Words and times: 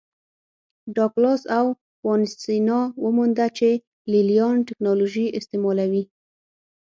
ډاګلاس 0.95 1.43
او 1.59 1.65
وانسینا 2.07 2.79
ومونده 3.03 3.47
چې 3.57 3.69
لې 4.11 4.21
لیان 4.29 4.55
ټکنالوژي 4.69 5.25
استعملوي 5.37 6.03